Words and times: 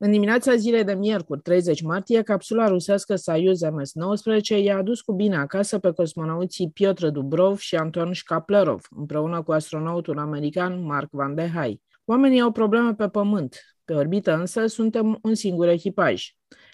În 0.00 0.10
dimineața 0.10 0.56
zilei 0.56 0.84
de 0.84 0.94
miercuri, 0.94 1.40
30 1.40 1.82
martie, 1.82 2.22
capsula 2.22 2.68
rusească 2.68 3.16
Soyuz 3.16 3.60
MS-19 3.62 4.62
i-a 4.62 4.76
adus 4.76 5.00
cu 5.00 5.12
bine 5.12 5.36
acasă 5.36 5.78
pe 5.78 5.90
cosmonauții 5.90 6.70
Piotr 6.70 7.06
Dubrov 7.06 7.58
și 7.58 7.76
Anton 7.76 8.14
Shkaplerov, 8.14 8.86
împreună 8.96 9.42
cu 9.42 9.52
astronautul 9.52 10.18
american 10.18 10.84
Mark 10.84 11.08
Van 11.10 11.34
de 11.34 11.50
Hai. 11.54 11.82
Oamenii 12.04 12.40
au 12.40 12.52
probleme 12.52 12.94
pe 12.94 13.08
Pământ. 13.08 13.56
Pe 13.84 13.92
orbită 13.92 14.34
însă 14.34 14.66
suntem 14.66 15.18
un 15.22 15.34
singur 15.34 15.68
echipaj. 15.68 16.26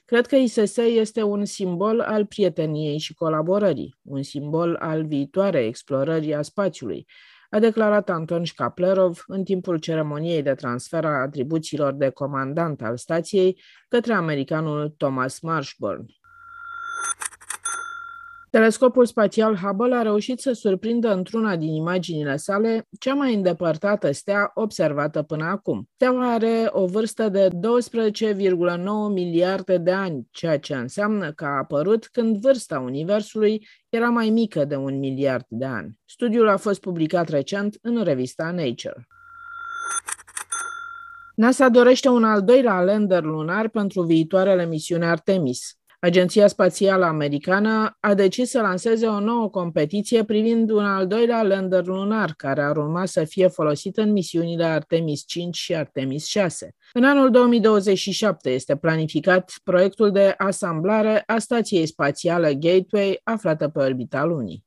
Cred 0.04 0.26
că 0.26 0.36
ISS 0.36 0.76
este 0.76 1.22
un 1.22 1.44
simbol 1.44 2.00
al 2.00 2.26
prieteniei 2.26 2.98
și 2.98 3.14
colaborării, 3.14 3.98
un 4.02 4.22
simbol 4.22 4.76
al 4.80 5.06
viitoarei 5.06 5.66
explorării 5.66 6.34
a 6.34 6.42
spațiului, 6.42 7.06
a 7.54 7.58
declarat 7.58 8.08
Anton 8.08 8.44
Shkaplerov 8.44 9.24
în 9.26 9.44
timpul 9.44 9.78
ceremoniei 9.78 10.42
de 10.42 10.54
transfer 10.54 11.04
a 11.04 11.20
atribuțiilor 11.20 11.92
de 11.92 12.08
comandant 12.08 12.82
al 12.82 12.96
stației 12.96 13.60
către 13.88 14.12
americanul 14.12 14.94
Thomas 14.96 15.40
Marshburn. 15.40 16.04
Telescopul 18.54 19.06
spațial 19.06 19.56
Hubble 19.56 19.94
a 19.94 20.02
reușit 20.02 20.40
să 20.40 20.52
surprindă 20.52 21.12
într-una 21.12 21.56
din 21.56 21.74
imaginile 21.74 22.36
sale 22.36 22.88
cea 22.98 23.14
mai 23.14 23.34
îndepărtată 23.34 24.12
stea 24.12 24.50
observată 24.54 25.22
până 25.22 25.44
acum. 25.44 25.88
Steaua 25.94 26.32
are 26.32 26.68
o 26.70 26.86
vârstă 26.86 27.28
de 27.28 27.48
12,9 27.48 27.54
miliarde 29.12 29.76
de 29.76 29.90
ani, 29.90 30.28
ceea 30.30 30.58
ce 30.58 30.74
înseamnă 30.74 31.32
că 31.32 31.44
a 31.44 31.56
apărut 31.56 32.06
când 32.06 32.36
vârsta 32.36 32.78
Universului 32.78 33.66
era 33.88 34.08
mai 34.08 34.30
mică 34.30 34.64
de 34.64 34.76
un 34.76 34.98
miliard 34.98 35.44
de 35.48 35.64
ani. 35.64 35.98
Studiul 36.04 36.48
a 36.48 36.56
fost 36.56 36.80
publicat 36.80 37.28
recent 37.28 37.78
în 37.82 38.02
revista 38.02 38.50
Nature. 38.50 39.06
NASA 41.34 41.68
dorește 41.68 42.08
un 42.08 42.24
al 42.24 42.42
doilea 42.42 42.80
lander 42.80 43.22
lunar 43.22 43.68
pentru 43.68 44.02
viitoarele 44.02 44.66
misiuni 44.66 45.04
Artemis. 45.04 45.78
Agenția 46.04 46.46
Spațială 46.46 47.04
Americană 47.04 47.96
a 48.00 48.14
decis 48.14 48.50
să 48.50 48.60
lanseze 48.60 49.06
o 49.06 49.20
nouă 49.20 49.50
competiție 49.50 50.24
privind 50.24 50.70
un 50.70 50.84
al 50.84 51.06
doilea 51.06 51.42
lander 51.42 51.86
lunar, 51.86 52.34
care 52.36 52.62
ar 52.62 52.76
urma 52.76 53.06
să 53.06 53.24
fie 53.24 53.48
folosit 53.48 53.96
în 53.96 54.12
misiunile 54.12 54.64
Artemis 54.64 55.24
5 55.26 55.56
și 55.56 55.74
Artemis 55.74 56.26
6. 56.26 56.74
În 56.92 57.04
anul 57.04 57.30
2027 57.30 58.50
este 58.50 58.76
planificat 58.76 59.52
proiectul 59.62 60.10
de 60.10 60.34
asamblare 60.36 61.22
a 61.26 61.38
stației 61.38 61.86
spațiale 61.86 62.54
Gateway, 62.54 63.20
aflată 63.22 63.68
pe 63.68 63.78
orbita 63.78 64.24
Lunii. 64.24 64.63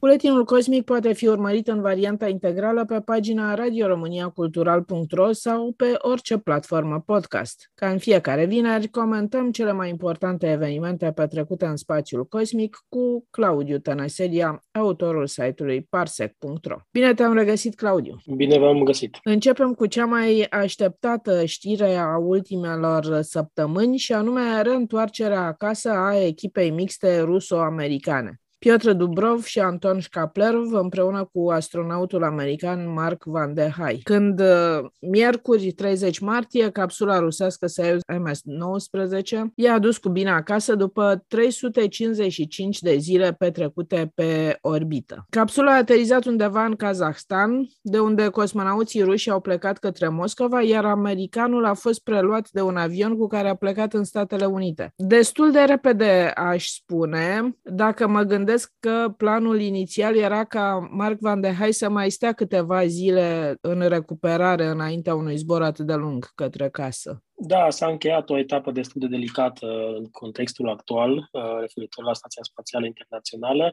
Buletinul 0.00 0.44
Cosmic 0.44 0.84
poate 0.84 1.12
fi 1.12 1.26
urmărit 1.26 1.68
în 1.68 1.80
varianta 1.80 2.28
integrală 2.28 2.84
pe 2.84 3.00
pagina 3.00 3.54
radioromaniacultural.ro 3.54 5.32
sau 5.32 5.72
pe 5.76 5.94
orice 5.98 6.38
platformă 6.38 7.02
podcast. 7.06 7.70
Ca 7.74 7.88
în 7.88 7.98
fiecare 7.98 8.44
vineri, 8.44 8.88
comentăm 8.88 9.50
cele 9.50 9.72
mai 9.72 9.88
importante 9.88 10.50
evenimente 10.50 11.12
petrecute 11.12 11.66
în 11.66 11.76
spațiul 11.76 12.26
cosmic 12.26 12.84
cu 12.88 13.26
Claudiu 13.30 13.78
Tănăselia, 13.78 14.62
autorul 14.72 15.26
site-ului 15.26 15.86
parsec.ro. 15.90 16.76
Bine 16.90 17.14
te-am 17.14 17.34
regăsit, 17.34 17.74
Claudiu! 17.74 18.16
Bine 18.36 18.58
v-am 18.58 18.82
găsit! 18.82 19.18
Începem 19.24 19.72
cu 19.72 19.86
cea 19.86 20.04
mai 20.04 20.46
așteptată 20.50 21.44
știre 21.44 21.94
a 21.94 22.16
ultimelor 22.16 23.20
săptămâni 23.20 23.96
și 23.96 24.12
anume 24.12 24.62
reîntoarcerea 24.62 25.40
acasă 25.40 25.90
a 25.90 26.24
echipei 26.24 26.70
mixte 26.70 27.20
ruso-americane. 27.20 28.40
Piotr 28.60 28.90
Dubrov 28.90 29.44
și 29.44 29.58
Anton 29.58 30.00
Shkaplerov 30.00 30.72
împreună 30.72 31.28
cu 31.32 31.50
astronautul 31.50 32.24
american 32.24 32.92
Mark 32.92 33.24
Van 33.24 33.54
de 33.54 33.72
Hai. 33.78 34.00
Când 34.02 34.40
uh, 34.40 34.90
miercuri 34.98 35.72
30 35.72 36.18
martie, 36.18 36.70
capsula 36.70 37.18
rusească 37.18 37.66
Soyuz 37.66 38.00
MS-19 38.06 39.38
i-a 39.54 39.74
adus 39.74 39.98
cu 39.98 40.08
bine 40.08 40.30
acasă 40.30 40.74
după 40.74 41.24
355 41.28 42.78
de 42.78 42.96
zile 42.96 43.32
petrecute 43.32 44.12
pe 44.14 44.58
orbită. 44.60 45.26
Capsula 45.30 45.72
a 45.72 45.76
aterizat 45.76 46.24
undeva 46.24 46.64
în 46.64 46.76
Kazahstan, 46.76 47.68
de 47.82 47.98
unde 47.98 48.28
cosmonauții 48.28 49.02
ruși 49.02 49.30
au 49.30 49.40
plecat 49.40 49.78
către 49.78 50.08
Moscova, 50.08 50.62
iar 50.62 50.84
americanul 50.84 51.64
a 51.64 51.74
fost 51.74 52.02
preluat 52.02 52.48
de 52.50 52.60
un 52.60 52.76
avion 52.76 53.16
cu 53.16 53.26
care 53.26 53.48
a 53.48 53.54
plecat 53.54 53.92
în 53.92 54.04
Statele 54.04 54.44
Unite. 54.44 54.92
Destul 54.96 55.50
de 55.52 55.60
repede, 55.60 56.32
aș 56.34 56.66
spune, 56.66 57.56
dacă 57.62 58.08
mă 58.08 58.22
gândesc 58.22 58.48
gândesc 58.50 58.72
că 58.80 59.14
planul 59.16 59.60
inițial 59.60 60.16
era 60.16 60.44
ca 60.44 60.88
Mark 60.90 61.18
Van 61.20 61.40
de 61.40 61.52
Hai 61.52 61.72
să 61.72 61.88
mai 61.88 62.10
stea 62.10 62.32
câteva 62.32 62.86
zile 62.86 63.56
în 63.60 63.88
recuperare 63.88 64.64
înaintea 64.66 65.14
unui 65.14 65.36
zbor 65.36 65.62
atât 65.62 65.86
de 65.86 65.94
lung 65.94 66.26
către 66.34 66.68
casă. 66.68 67.22
Da, 67.34 67.70
s-a 67.70 67.86
încheiat 67.86 68.30
o 68.30 68.38
etapă 68.38 68.70
destul 68.70 69.00
de 69.00 69.06
delicată 69.06 69.66
în 69.98 70.04
contextul 70.10 70.68
actual, 70.68 71.12
uh, 71.12 71.42
referitor 71.60 72.04
la 72.04 72.12
Stația 72.12 72.42
Spațială 72.42 72.86
Internațională, 72.86 73.72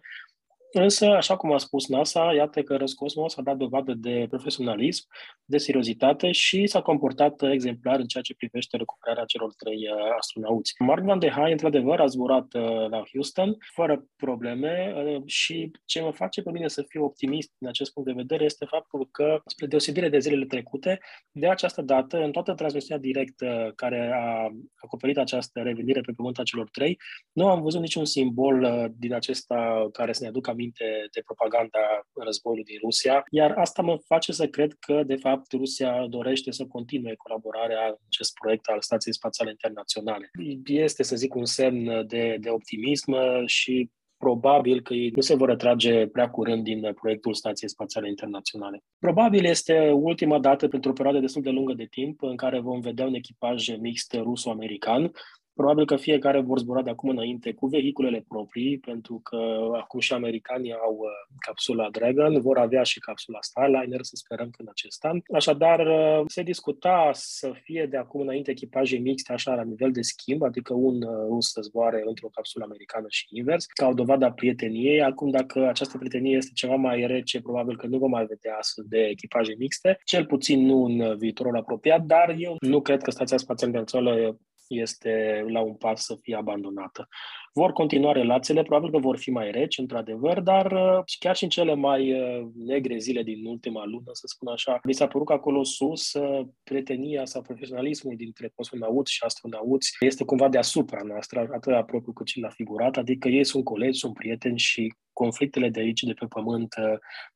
Însă, 0.79 1.05
așa 1.05 1.38
cum 1.38 1.53
a 1.53 1.57
spus 1.57 1.88
NASA, 1.88 2.33
iată 2.33 2.61
că 2.61 2.75
Roscosmos 2.75 3.38
a 3.38 3.41
dat 3.41 3.57
dovadă 3.57 3.93
de 3.93 4.25
profesionalism, 4.29 5.07
de 5.45 5.57
seriozitate 5.57 6.31
și 6.31 6.67
s-a 6.67 6.81
comportat 6.81 7.41
exemplar 7.41 7.99
în 7.99 8.05
ceea 8.05 8.23
ce 8.23 8.35
privește 8.35 8.77
recuperarea 8.77 9.25
celor 9.25 9.53
trei 9.53 9.89
uh, 9.91 10.16
astronauți. 10.17 10.73
Mark 10.79 11.03
Van 11.03 11.19
de 11.19 11.29
Hai, 11.29 11.51
într-adevăr, 11.51 11.99
a 11.99 12.05
zburat 12.05 12.53
uh, 12.53 12.89
la 12.89 13.03
Houston 13.11 13.57
fără 13.73 14.05
probleme 14.16 14.93
uh, 14.95 15.21
și 15.25 15.71
ce 15.85 16.01
mă 16.01 16.11
face 16.11 16.41
pe 16.41 16.51
mine 16.51 16.67
să 16.67 16.85
fiu 16.87 17.03
optimist 17.03 17.51
din 17.57 17.67
acest 17.67 17.93
punct 17.93 18.09
de 18.09 18.16
vedere 18.16 18.43
este 18.43 18.66
faptul 18.66 19.07
că, 19.11 19.41
spre 19.45 19.66
deosebire 19.66 20.09
de 20.09 20.19
zilele 20.19 20.45
trecute, 20.45 20.99
de 21.31 21.49
această 21.49 21.81
dată, 21.81 22.17
în 22.17 22.31
toată 22.31 22.53
transmisiunea 22.53 23.01
directă 23.01 23.73
care 23.75 24.11
a 24.13 24.51
acoperit 24.75 25.17
această 25.17 25.59
revenire 25.59 26.01
pe 26.01 26.11
pământ 26.16 26.39
a 26.39 26.43
celor 26.43 26.69
trei, 26.69 26.99
nu 27.31 27.47
am 27.47 27.61
văzut 27.61 27.81
niciun 27.81 28.05
simbol 28.05 28.89
din 28.97 29.13
acesta 29.13 29.87
care 29.91 30.13
să 30.13 30.23
ne 30.23 30.29
aducă 30.29 30.49
aminte 30.49 30.66
de 31.13 31.22
propaganda 31.25 31.79
războiului 32.23 32.63
din 32.63 32.79
Rusia, 32.83 33.23
iar 33.29 33.51
asta 33.51 33.81
mă 33.81 33.97
face 34.05 34.31
să 34.31 34.47
cred 34.47 34.73
că, 34.79 35.03
de 35.03 35.16
fapt, 35.16 35.51
Rusia 35.51 36.05
dorește 36.09 36.51
să 36.51 36.66
continue 36.66 37.16
colaborarea 37.16 37.85
în 37.88 37.95
acest 38.07 38.33
proiect 38.33 38.66
al 38.66 38.81
Stației 38.81 39.13
Spațiale 39.13 39.50
Internaționale. 39.51 40.31
Este, 40.66 41.03
să 41.03 41.16
zic, 41.16 41.35
un 41.35 41.45
semn 41.45 42.07
de, 42.07 42.38
de 42.39 42.50
optimism 42.50 43.16
și 43.45 43.89
probabil 44.17 44.81
că 44.81 44.94
ei 44.94 45.11
nu 45.16 45.22
se 45.22 45.35
vor 45.35 45.50
retrage 45.50 46.07
prea 46.07 46.29
curând 46.29 46.63
din 46.63 46.94
proiectul 46.94 47.34
Stației 47.34 47.69
Spațiale 47.69 48.07
Internaționale. 48.07 48.84
Probabil 48.99 49.45
este 49.45 49.91
ultima 49.91 50.39
dată 50.39 50.67
pentru 50.67 50.89
o 50.89 50.94
perioadă 50.94 51.19
destul 51.19 51.41
de 51.41 51.49
lungă 51.49 51.73
de 51.73 51.88
timp 51.89 52.22
în 52.22 52.35
care 52.35 52.59
vom 52.59 52.79
vedea 52.79 53.05
un 53.05 53.13
echipaj 53.13 53.78
mixt 53.78 54.13
ruso-american, 54.13 55.11
Probabil 55.57 55.85
că 55.85 55.95
fiecare 55.95 56.40
vor 56.40 56.59
zbura 56.59 56.81
de 56.81 56.90
acum 56.90 57.09
înainte 57.09 57.53
cu 57.53 57.68
vehiculele 57.68 58.25
proprii, 58.28 58.79
pentru 58.79 59.19
că 59.23 59.38
acum 59.73 60.00
și 60.00 60.13
americanii 60.13 60.73
au 60.73 60.97
uh, 61.00 61.09
capsula 61.45 61.90
Dragon, 61.90 62.41
vor 62.41 62.57
avea 62.57 62.84
și 62.84 63.00
capsula 63.00 63.38
Starliner, 63.41 64.00
să 64.01 64.16
sperăm 64.16 64.50
că 64.50 64.62
în 64.62 64.67
acest 64.69 65.06
an. 65.06 65.19
Așadar, 65.34 65.79
uh, 65.79 66.23
se 66.28 66.41
discuta 66.44 67.09
să 67.13 67.51
fie 67.63 67.85
de 67.85 67.97
acum 67.97 68.22
înainte 68.22 68.52
echipaje 68.52 68.97
mixte, 68.97 69.34
așa, 69.34 69.55
la 69.55 69.64
nivel 69.64 69.91
de 69.91 70.02
schimb, 70.02 70.43
adică 70.43 70.73
un 70.73 71.02
uh, 71.02 71.28
rus 71.29 71.52
să 71.52 71.61
zboare 71.61 72.03
într-o 72.05 72.28
capsulă 72.28 72.64
americană 72.64 73.05
și 73.09 73.28
invers, 73.29 73.66
ca 73.66 73.87
o 73.87 73.93
dovadă 73.93 74.26
a 74.26 74.31
prieteniei. 74.31 75.02
Acum, 75.02 75.29
dacă 75.29 75.67
această 75.67 75.97
prietenie 75.97 76.35
este 76.35 76.52
ceva 76.53 76.76
mai 76.76 77.08
rece, 77.08 77.41
probabil 77.41 77.78
că 77.78 77.87
nu 77.87 77.97
vom 77.97 78.09
mai 78.09 78.26
vedea 78.26 78.55
astfel 78.58 78.85
de 78.87 78.99
echipaje 78.99 79.55
mixte, 79.58 79.99
cel 80.03 80.26
puțin 80.26 80.66
nu 80.66 80.84
în 80.84 81.17
viitorul 81.17 81.58
apropiat, 81.58 82.02
dar 82.05 82.35
eu 82.37 82.55
nu 82.59 82.81
cred 82.81 83.02
că 83.02 83.11
Stația 83.11 83.37
Spațială 83.37 83.72
Internațională 83.72 84.37
este 84.67 85.43
la 85.47 85.61
un 85.61 85.75
pas 85.75 86.03
să 86.03 86.16
fie 86.22 86.35
abandonată. 86.35 87.08
Vor 87.53 87.72
continua 87.72 88.11
relațiile, 88.11 88.64
probabil 88.64 88.91
că 88.91 88.97
vor 88.97 89.17
fi 89.17 89.29
mai 89.29 89.52
reci, 89.52 89.78
într-adevăr, 89.78 90.40
dar 90.40 90.72
uh, 90.72 91.03
chiar 91.19 91.35
și 91.35 91.43
în 91.43 91.49
cele 91.49 91.73
mai 91.73 92.14
uh, 92.14 92.47
negre 92.55 92.97
zile 92.97 93.23
din 93.23 93.46
ultima 93.46 93.85
lună, 93.85 94.09
să 94.11 94.28
spun 94.28 94.47
așa, 94.47 94.79
mi 94.84 94.93
s-a 94.93 95.08
părut 95.08 95.28
că 95.28 95.34
acolo 95.34 95.64
sus 95.64 96.14
uh, 96.14 96.47
prietenia 96.64 97.25
sau 97.25 97.41
profesionalismul 97.41 98.16
dintre 98.16 98.52
cosmonauți 98.55 99.14
și 99.14 99.23
astronauți 99.23 99.96
este 99.99 100.23
cumva 100.23 100.49
deasupra 100.49 101.02
noastră, 101.03 101.40
atât 101.40 101.72
la 101.72 101.84
propriu 101.84 102.14
cât 102.14 102.28
și 102.28 102.40
la 102.40 102.49
figurat, 102.49 102.97
adică 102.97 103.28
ei 103.28 103.46
sunt 103.46 103.64
colegi, 103.64 103.99
sunt 103.99 104.14
prieteni 104.14 104.58
și 104.59 104.93
conflictele 105.14 105.69
de 105.69 105.79
aici, 105.79 106.02
de 106.02 106.14
pe 106.14 106.25
pământ, 106.25 106.75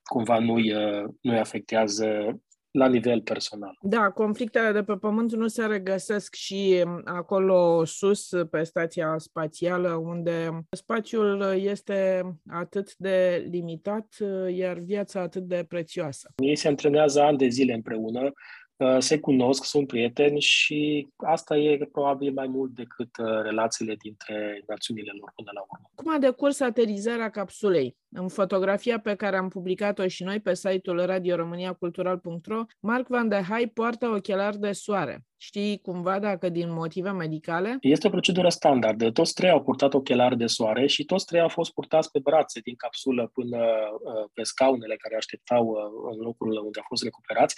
cumva 0.04 0.40
nu-i, 0.40 0.74
nu-i 1.22 1.38
afectează 1.38 2.40
la 2.72 2.88
nivel 2.88 3.22
personal. 3.22 3.78
Da, 3.82 4.10
conflictele 4.10 4.72
de 4.72 4.84
pe 4.84 4.94
Pământ 4.94 5.34
nu 5.34 5.48
se 5.48 5.66
regăsesc 5.66 6.36
și 6.36 6.84
acolo 7.04 7.86
sus, 7.86 8.30
pe 8.50 8.64
stația 8.64 9.16
spațială, 9.18 9.94
unde 9.94 10.68
spațiul 10.72 11.54
este 11.58 12.22
atât 12.50 12.96
de 12.96 13.48
limitat, 13.50 14.08
iar 14.50 14.78
viața 14.78 15.22
atât 15.22 15.44
de 15.44 15.66
prețioasă. 15.68 16.34
Ei 16.36 16.56
se 16.56 16.68
antrenează 16.68 17.22
ani 17.22 17.38
de 17.38 17.48
zile 17.48 17.74
împreună, 17.74 18.32
Uh, 18.82 18.98
se 19.00 19.20
cunosc, 19.20 19.64
sunt 19.64 19.88
prieteni 19.88 20.40
și 20.40 21.08
asta 21.16 21.58
e 21.58 21.90
probabil 21.92 22.34
mai 22.34 22.48
mult 22.48 22.72
decât 22.72 23.18
uh, 23.18 23.42
relațiile 23.42 23.96
dintre 23.96 24.64
națiunile 24.68 25.12
lor 25.20 25.32
până 25.36 25.50
la 25.54 25.62
urmă. 25.62 25.90
Cum 25.96 26.14
a 26.14 26.18
decurs 26.18 26.60
aterizarea 26.60 27.30
capsulei? 27.30 27.98
În 28.14 28.28
fotografia 28.28 29.00
pe 29.00 29.16
care 29.16 29.38
am 29.38 29.48
publicat-o 29.48 30.08
și 30.08 30.24
noi 30.24 30.40
pe 30.40 30.54
site-ul 30.54 31.06
radioromaniacultural.ro, 31.06 32.64
Marc 32.80 33.08
Van 33.08 33.28
de 33.28 33.36
Hai 33.36 33.72
poartă 33.74 34.08
ochelari 34.08 34.60
de 34.60 34.72
soare. 34.72 35.26
Știi 35.38 35.80
cumva 35.82 36.20
dacă 36.20 36.50
din 36.50 36.74
motive 36.74 37.12
medicale? 37.12 37.78
Este 37.82 38.08
o 38.08 38.10
procedură 38.10 38.50
standard. 38.50 39.14
Toți 39.14 39.34
trei 39.34 39.50
au 39.50 39.64
purtat 39.64 39.94
ochelari 39.94 40.38
de 40.38 40.46
soare 40.46 40.88
și 40.88 41.06
toți 41.06 41.26
trei 41.26 41.42
au 41.42 41.50
fost 41.50 41.74
purtați 41.74 42.12
pe 42.12 42.20
brațe 42.20 42.60
din 42.60 42.76
capsulă 42.76 43.32
până 43.34 43.58
uh, 43.58 44.30
pe 44.34 44.44
scaunele 44.44 44.96
care 44.96 45.16
așteptau 45.16 45.76
în 46.12 46.18
locul 46.18 46.48
unde 46.48 46.80
au 46.80 46.86
fost 46.88 47.04
recuperați 47.04 47.56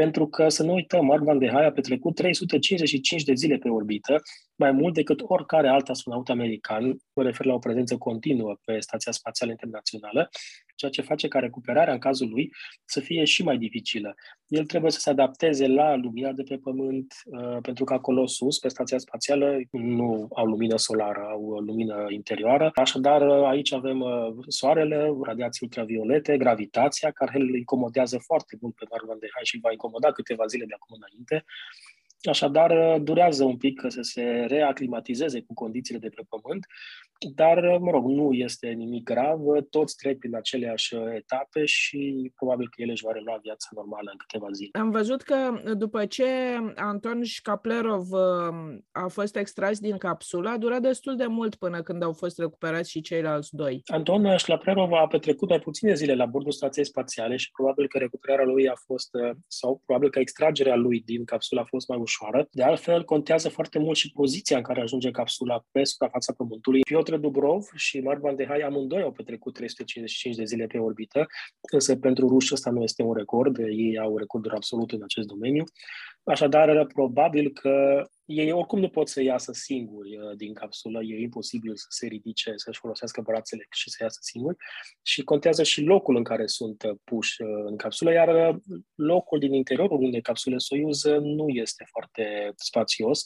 pentru 0.00 0.28
că, 0.28 0.48
să 0.48 0.62
nu 0.62 0.72
uităm, 0.72 1.04
Mark 1.04 1.22
Van 1.22 1.38
de 1.38 1.50
Hai 1.50 1.66
a 1.66 1.72
petrecut 1.72 2.14
355 2.14 3.22
de 3.22 3.34
zile 3.34 3.56
pe 3.56 3.68
orbită, 3.68 4.22
mai 4.56 4.72
mult 4.72 4.94
decât 4.94 5.20
oricare 5.24 5.68
alt 5.68 5.88
astronaut 5.88 6.28
american, 6.28 6.96
mă 7.12 7.22
refer 7.22 7.46
la 7.46 7.54
o 7.54 7.58
prezență 7.58 7.96
continuă 7.96 8.56
pe 8.64 8.80
Stația 8.80 9.12
Spațială 9.12 9.50
Internațională, 9.50 10.28
ceea 10.74 10.90
ce 10.90 11.02
face 11.02 11.28
ca 11.28 11.38
recuperarea 11.38 11.92
în 11.92 11.98
cazul 11.98 12.28
lui 12.28 12.52
să 12.84 13.00
fie 13.00 13.24
și 13.24 13.42
mai 13.42 13.58
dificilă. 13.58 14.14
El 14.46 14.64
trebuie 14.64 14.90
să 14.90 15.00
se 15.00 15.10
adapteze 15.10 15.66
la 15.66 15.94
lumina 15.94 16.32
de 16.32 16.42
pe 16.42 16.56
Pământ, 16.56 17.14
uh, 17.24 17.58
pentru 17.62 17.84
că 17.84 17.92
acolo 17.92 18.26
sus, 18.26 18.58
pe 18.58 18.68
Stația 18.68 18.98
Spațială, 18.98 19.58
nu 19.70 20.28
au 20.34 20.46
lumină 20.46 20.76
solară, 20.76 21.26
au 21.30 21.50
lumină 21.50 22.06
interioară. 22.08 22.70
Așadar, 22.74 23.22
aici 23.22 23.72
avem 23.72 24.00
uh, 24.00 24.10
soarele, 24.46 25.12
radiații 25.22 25.66
ultraviolete, 25.66 26.36
gravitația, 26.36 27.10
care 27.10 27.38
îl 27.38 27.56
incomodează 27.56 28.18
foarte 28.18 28.56
mult 28.60 28.74
pe 28.74 28.84
Mark 28.90 29.04
Van 29.04 29.18
de 29.18 29.28
Hai 29.34 29.44
și 29.44 29.58
va 29.62 29.70
incomoda 29.70 30.12
câteva 30.12 30.46
zile 30.46 30.64
de 30.64 30.74
acum 30.74 30.96
înainte. 31.00 31.44
Așadar, 32.26 32.98
durează 32.98 33.44
un 33.44 33.56
pic 33.56 33.84
să 33.88 34.02
se 34.02 34.22
reaclimatizeze 34.48 35.40
cu 35.40 35.54
condițiile 35.54 36.00
de 36.00 36.08
pe 36.08 36.22
pământ, 36.28 36.66
dar, 37.34 37.78
mă 37.78 37.90
rog, 37.90 38.06
nu 38.06 38.32
este 38.32 38.68
nimic 38.68 39.04
grav, 39.04 39.40
toți 39.70 39.96
trec 39.96 40.18
prin 40.18 40.34
aceleași 40.36 40.94
etape 41.14 41.64
și 41.64 42.32
probabil 42.34 42.68
că 42.68 42.82
ele 42.82 42.92
își 42.92 43.04
va 43.04 43.12
relua 43.12 43.38
viața 43.42 43.68
normală 43.74 44.10
în 44.12 44.18
câteva 44.18 44.46
zile. 44.52 44.70
Am 44.72 44.90
văzut 44.90 45.22
că 45.22 45.36
după 45.74 46.06
ce 46.06 46.24
Anton 46.74 47.22
Șcaplerov 47.22 48.10
uh, 48.10 48.18
a 48.92 49.08
fost 49.08 49.36
extras 49.36 49.78
din 49.78 49.96
capsulă, 49.96 50.48
a 50.48 50.58
durat 50.58 50.80
destul 50.80 51.16
de 51.16 51.26
mult 51.26 51.54
până 51.54 51.82
când 51.82 52.02
au 52.02 52.12
fost 52.12 52.38
recuperați 52.38 52.90
și 52.90 53.00
ceilalți 53.00 53.54
doi. 53.54 53.82
Anton 53.86 54.36
Șcaplerov 54.36 54.92
a 54.92 55.06
petrecut 55.06 55.48
mai 55.48 55.58
puține 55.58 55.94
zile 55.94 56.14
la 56.14 56.26
bordul 56.26 56.52
stației 56.52 56.84
spațiale 56.84 57.36
și 57.36 57.50
probabil 57.50 57.88
că 57.88 57.98
recuperarea 57.98 58.44
lui 58.44 58.68
a 58.68 58.74
fost, 58.86 59.14
uh, 59.14 59.30
sau 59.46 59.82
probabil 59.84 60.10
că 60.10 60.18
extragerea 60.18 60.74
lui 60.74 61.00
din 61.00 61.24
capsulă 61.24 61.60
a 61.60 61.64
fost 61.64 61.88
mai 61.88 61.98
ușoară. 61.98 62.14
De 62.50 62.62
altfel, 62.62 63.04
contează 63.04 63.48
foarte 63.48 63.78
mult 63.78 63.96
și 63.96 64.12
poziția 64.12 64.56
în 64.56 64.62
care 64.62 64.80
ajunge 64.80 65.10
capsula 65.10 65.64
pe 65.70 65.84
suprafața 65.84 66.32
Pământului. 66.32 66.80
Piotr 66.80 67.14
Dubrov 67.14 67.64
și 67.74 68.00
Mark 68.00 68.20
Van 68.20 68.36
de 68.36 68.46
Hai 68.46 68.60
amândoi 68.60 69.02
au 69.02 69.12
petrecut 69.12 69.54
355 69.54 70.36
de 70.36 70.44
zile 70.44 70.66
pe 70.66 70.78
orbită, 70.78 71.26
însă 71.72 71.96
pentru 71.96 72.28
ruși 72.28 72.54
ăsta 72.54 72.70
nu 72.70 72.82
este 72.82 73.02
un 73.02 73.14
record, 73.14 73.58
ei 73.58 73.98
au 73.98 74.16
recorduri 74.16 74.54
absolut 74.54 74.92
în 74.92 75.02
acest 75.02 75.26
domeniu. 75.26 75.64
Așadar, 76.26 76.86
probabil 76.86 77.52
că 77.52 78.06
ei 78.24 78.52
oricum 78.52 78.80
nu 78.80 78.88
pot 78.88 79.08
să 79.08 79.22
iasă 79.22 79.52
singuri 79.52 80.16
uh, 80.16 80.36
din 80.36 80.54
capsulă, 80.54 81.02
e 81.02 81.20
imposibil 81.20 81.76
să 81.76 81.86
se 81.88 82.06
ridice, 82.06 82.52
să-și 82.56 82.78
folosească 82.78 83.20
brațele 83.20 83.66
și 83.70 83.90
să 83.90 83.96
iasă 84.02 84.18
singuri. 84.22 84.56
Și 85.02 85.22
contează 85.22 85.62
și 85.62 85.82
locul 85.82 86.16
în 86.16 86.22
care 86.22 86.46
sunt 86.46 86.82
uh, 86.82 86.96
puși 87.04 87.42
uh, 87.42 87.48
în 87.64 87.76
capsulă, 87.76 88.12
iar 88.12 88.58
locul 88.94 89.38
din 89.38 89.52
interiorul 89.52 90.02
unei 90.02 90.20
capsule 90.20 90.58
Soyuz 90.58 91.04
nu 91.04 91.48
este 91.48 91.84
foarte 91.90 92.52
spațios, 92.54 93.22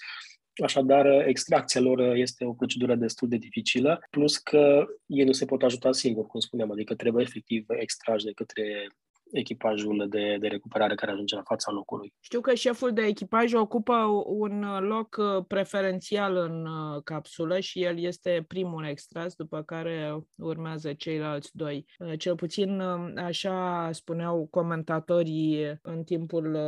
Așadar, 0.63 1.07
extracția 1.27 1.81
lor 1.81 2.01
este 2.01 2.45
o 2.45 2.53
procedură 2.53 2.95
destul 2.95 3.29
de 3.29 3.37
dificilă, 3.37 4.01
plus 4.11 4.37
că 4.37 4.87
ei 5.07 5.25
nu 5.25 5.33
se 5.33 5.45
pot 5.45 5.63
ajuta 5.63 5.93
singuri, 5.93 6.27
cum 6.27 6.41
spuneam, 6.41 6.71
adică 6.71 6.95
trebuie 6.95 7.25
efectiv 7.25 7.65
extrași 7.69 8.25
de 8.25 8.33
către 8.33 8.87
echipajul 9.33 10.07
de, 10.09 10.37
de 10.41 10.49
recuperare 10.49 10.95
care 10.95 11.11
ajunge 11.11 11.35
la 11.35 11.43
fața 11.43 11.73
locului. 11.73 12.15
Știu 12.21 12.41
că 12.41 12.55
șeful 12.55 12.93
de 12.93 13.03
echipaj 13.03 13.53
ocupă 13.53 13.95
un 14.27 14.65
loc 14.81 15.17
uh, 15.19 15.45
preferențial 15.47 16.37
în 16.37 16.67
uh, 16.67 17.03
capsulă 17.05 17.61
și 17.61 17.83
el 17.83 17.99
este 17.99 18.45
primul 18.49 18.85
extras, 18.85 19.35
după 19.35 19.63
care 19.63 20.25
urmează 20.37 20.93
ceilalți 20.93 21.51
doi. 21.53 21.87
Uh, 21.99 22.19
cel 22.19 22.35
puțin 22.35 22.81
așa 23.17 23.89
spuneau 23.93 24.47
comentatorii 24.51 25.79
în 25.83 26.05
timpul 26.05 26.59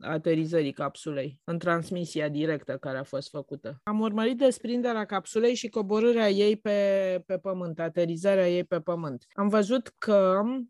aterizării 0.00 0.72
capsulei, 0.72 1.38
în 1.44 1.58
transmisia 1.58 2.28
directă 2.28 2.76
care 2.76 2.98
a 2.98 3.02
fost 3.02 3.30
făcută. 3.30 3.80
Am 3.82 4.00
urmărit 4.00 4.36
desprinderea 4.36 5.04
capsulei 5.04 5.54
și 5.54 5.68
coborârea 5.68 6.30
ei 6.30 6.56
pe, 6.56 7.22
pe 7.26 7.38
pământ, 7.38 7.80
aterizarea 7.80 8.50
ei 8.50 8.64
pe 8.64 8.80
pământ. 8.80 9.26
Am 9.32 9.48
văzut 9.48 9.92
că 9.98 10.40
Uh, 10.40 10.66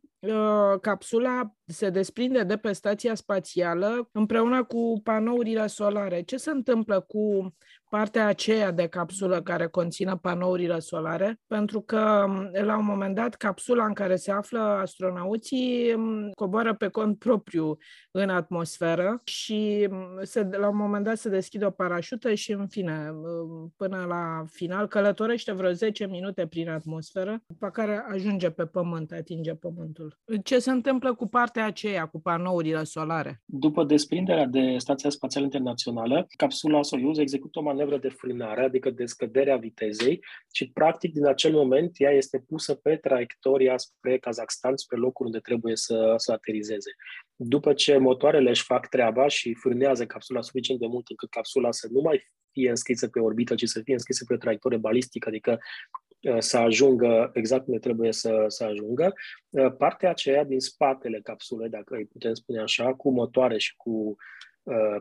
capsula 0.81 1.55
se 1.67 1.91
desprinde 1.91 2.43
de 2.43 2.57
pe 2.57 2.73
stația 2.73 3.15
spațială 3.15 4.09
împreună 4.13 4.65
cu 4.65 5.01
panourile 5.05 5.67
solare. 5.67 6.23
Ce 6.23 6.37
se 6.37 6.51
întâmplă 6.51 7.01
cu 7.01 7.55
partea 7.91 8.27
aceea 8.27 8.71
de 8.71 8.87
capsulă 8.87 9.43
care 9.43 9.67
conține 9.67 10.17
panourile 10.17 10.79
solare, 10.79 11.41
pentru 11.47 11.81
că 11.81 12.27
la 12.65 12.79
un 12.79 12.85
moment 12.85 13.15
dat 13.15 13.35
capsula 13.35 13.85
în 13.85 13.93
care 13.93 14.17
se 14.17 14.31
află 14.31 14.59
astronauții 14.61 15.95
coboară 16.35 16.75
pe 16.75 16.89
cont 16.89 17.19
propriu 17.19 17.77
în 18.11 18.29
atmosferă 18.29 19.21
și 19.25 19.89
se, 20.23 20.49
la 20.51 20.69
un 20.69 20.77
moment 20.77 21.05
dat 21.05 21.17
se 21.17 21.29
deschide 21.29 21.65
o 21.65 21.71
parașută 21.71 22.35
și 22.35 22.53
în 22.53 22.69
fine, 22.69 23.11
până 23.77 24.05
la 24.09 24.45
final 24.51 24.87
călătorește 24.87 25.53
vreo 25.53 25.73
10 25.73 26.07
minute 26.07 26.47
prin 26.47 26.69
atmosferă, 26.69 27.43
după 27.47 27.69
care 27.69 28.05
ajunge 28.09 28.51
pe 28.51 28.67
pământ, 28.67 29.13
atinge 29.13 29.55
pământul. 29.55 30.19
Ce 30.45 30.59
se 30.59 30.71
întâmplă 30.71 31.15
cu 31.15 31.27
partea 31.27 31.67
aceea, 31.67 32.07
cu 32.07 32.21
panourile 32.21 32.85
solare? 32.85 33.43
După 33.45 33.85
desprinderea 33.85 34.47
de 34.47 34.75
Stația 34.79 35.11
Spațială 35.11 35.45
Internațională, 35.45 36.27
capsula 36.37 36.83
Soyuz 36.83 37.19
execută 37.19 37.59
o 37.59 37.63
manevră 37.63 37.80
de 37.85 38.09
frânare, 38.09 38.63
adică 38.65 38.91
de 38.91 39.05
scăderea 39.05 39.57
vitezei 39.57 40.25
și 40.53 40.71
practic 40.71 41.13
din 41.13 41.27
acel 41.27 41.53
moment 41.53 41.95
ea 41.97 42.11
este 42.11 42.45
pusă 42.47 42.75
pe 42.75 42.97
traiectoria 42.97 43.77
spre 43.79 44.19
Kazakhstan, 44.19 44.77
spre 44.77 44.97
locul 44.97 45.27
unde 45.27 45.39
trebuie 45.39 45.77
să, 45.77 46.15
să 46.17 46.33
aterizeze. 46.33 46.91
După 47.37 47.73
ce 47.73 47.97
motoarele 47.97 48.49
își 48.49 48.65
fac 48.65 48.89
treaba 48.89 49.29
și 49.29 49.55
frânează 49.55 50.07
capsula 50.07 50.41
suficient 50.41 50.81
de 50.81 50.87
mult 50.87 51.09
încât 51.09 51.31
capsula 51.31 51.73
să 51.73 51.89
nu 51.91 52.01
mai 52.01 52.25
fie 52.53 52.71
înscrisă 52.71 53.09
pe 53.09 53.21
orbită, 53.21 53.55
ci 53.55 53.65
să 53.65 53.81
fie 53.85 53.93
înscrisă 53.93 54.25
pe 54.29 54.35
o 54.35 54.37
traiectorie 54.37 54.79
balistică, 54.79 55.29
adică 55.29 55.59
uh, 56.21 56.39
să 56.39 56.57
ajungă 56.57 57.31
exact 57.35 57.67
unde 57.67 57.79
trebuie 57.79 58.13
să, 58.13 58.45
să 58.47 58.65
ajungă. 58.65 59.13
Uh, 59.49 59.73
partea 59.79 60.11
aceea 60.11 60.45
din 60.45 60.61
spatele 60.61 61.21
capsulei, 61.23 61.69
dacă 61.69 61.95
îi 61.95 62.07
putem 62.07 62.35
spune 62.35 62.61
așa, 62.61 62.95
cu 62.95 63.11
motoare 63.11 63.59
și 63.59 63.77
cu 63.77 63.91
Uh, 63.91 64.17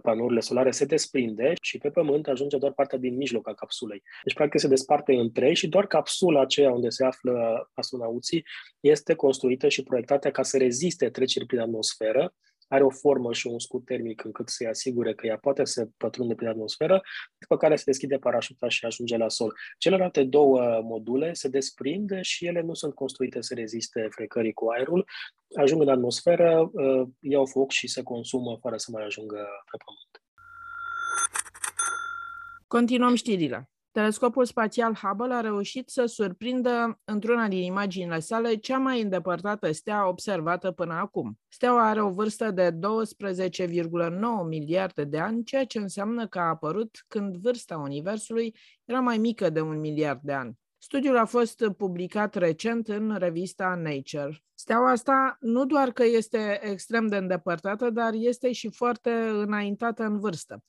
panourile 0.02 0.40
solare 0.40 0.72
se 0.72 0.86
desprinde 0.86 1.54
și 1.62 1.78
pe 1.78 1.90
Pământ 1.90 2.28
ajunge 2.28 2.58
doar 2.58 2.74
partea 2.74 2.98
din 2.98 3.16
mijloc 3.16 3.48
a 3.48 3.54
capsulei. 3.54 4.04
Deci, 4.24 4.34
practic, 4.34 4.60
se 4.60 4.68
desparte 4.68 5.14
în 5.14 5.32
trei 5.32 5.56
și 5.56 5.68
doar 5.68 5.88
capsula 5.88 6.42
aceea 6.42 6.72
unde 6.72 6.90
se 6.90 7.06
află 7.06 7.70
astronauții 7.74 8.46
este 8.80 9.14
construită 9.14 9.70
și 9.70 9.84
proiectată 9.84 10.32
ca 10.32 10.44
să 10.44 10.58
reziste 10.58 11.10
treceri 11.10 11.46
prin 11.46 11.60
atmosferă 11.60 12.34
are 12.70 12.84
o 12.84 12.90
formă 12.90 13.34
și 13.34 13.48
un 13.48 13.60
scut 13.60 13.86
termic 13.86 14.24
încât 14.24 14.50
să-i 14.50 14.68
asigure 14.68 15.14
că 15.14 15.28
ea 15.28 15.38
poate 15.38 15.66
să 15.66 15.88
pătrunde 15.98 16.36
prin 16.36 16.48
atmosferă, 16.48 17.02
după 17.38 17.58
care 17.58 17.76
se 17.76 17.84
deschide 17.86 18.18
parașuta 18.18 18.70
și 18.70 18.86
ajunge 18.86 19.18
la 19.18 19.30
sol. 19.30 19.54
Celelalte 19.78 20.24
două 20.24 20.82
module 20.84 21.34
se 21.34 21.48
desprind 21.48 22.22
și 22.22 22.46
ele 22.46 22.62
nu 22.62 22.74
sunt 22.74 22.94
construite 22.94 23.42
să 23.42 23.54
reziste 23.54 24.08
frecării 24.10 24.54
cu 24.54 24.68
aerul, 24.68 25.06
ajung 25.56 25.82
în 25.82 25.90
atmosferă, 25.90 26.70
uh, 26.72 27.08
iau 27.20 27.46
foc 27.46 27.72
și 27.72 27.88
se 27.88 28.04
consumă 28.04 28.58
fără 28.62 28.78
să 28.78 28.92
mai 28.92 29.06
ajungă 29.06 29.48
pe 29.72 29.78
pământ. 29.86 30.24
Continuăm 32.68 33.16
știrile. 33.16 33.70
Telescopul 34.00 34.46
spațial 34.46 34.96
Hubble 34.96 35.34
a 35.34 35.40
reușit 35.40 35.90
să 35.90 36.06
surprindă 36.06 37.00
într-una 37.04 37.48
din 37.48 37.64
imaginile 37.64 38.20
sale 38.20 38.56
cea 38.56 38.78
mai 38.78 39.02
îndepărtată 39.02 39.72
stea 39.72 40.08
observată 40.08 40.72
până 40.72 40.94
acum. 40.94 41.40
Steaua 41.48 41.88
are 41.88 42.02
o 42.02 42.10
vârstă 42.10 42.52
de 42.52 42.72
12,9 42.72 42.80
miliarde 44.48 45.04
de 45.04 45.20
ani, 45.20 45.44
ceea 45.44 45.66
ce 45.66 45.80
înseamnă 45.80 46.28
că 46.28 46.40
a 46.40 46.48
apărut 46.48 47.06
când 47.08 47.36
vârsta 47.36 47.78
Universului 47.78 48.56
era 48.86 49.00
mai 49.00 49.18
mică 49.18 49.50
de 49.50 49.62
un 49.62 49.80
miliard 49.80 50.20
de 50.22 50.34
ani. 50.34 50.60
Studiul 50.78 51.18
a 51.18 51.26
fost 51.26 51.64
publicat 51.78 52.36
recent 52.36 52.88
în 52.88 53.16
revista 53.18 53.76
Nature. 53.76 54.44
Steaua 54.54 54.92
asta 54.92 55.38
nu 55.40 55.66
doar 55.66 55.92
că 55.92 56.04
este 56.06 56.60
extrem 56.64 57.08
de 57.08 57.16
îndepărtată, 57.16 57.90
dar 57.90 58.12
este 58.14 58.52
și 58.52 58.70
foarte 58.72 59.12
înaintată 59.32 60.04
în 60.04 60.20
vârstă. 60.20 60.64